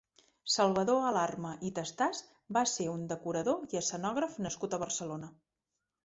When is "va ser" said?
2.57-2.87